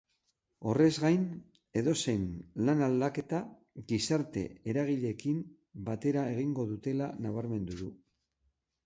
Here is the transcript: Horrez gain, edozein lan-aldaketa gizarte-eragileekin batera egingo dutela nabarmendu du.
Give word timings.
Horrez 0.69 0.93
gain, 1.01 1.25
edozein 1.81 2.23
lan-aldaketa 2.69 3.41
gizarte-eragileekin 3.91 5.45
batera 5.91 6.25
egingo 6.33 6.67
dutela 6.73 7.11
nabarmendu 7.27 7.79
du. 7.85 7.91